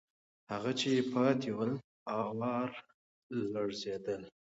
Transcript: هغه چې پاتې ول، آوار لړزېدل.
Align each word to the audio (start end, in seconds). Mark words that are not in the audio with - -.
هغه 0.51 0.71
چې 0.79 0.89
پاتې 1.11 1.49
ول، 1.57 1.71
آوار 2.21 2.69
لړزېدل. 3.51 4.21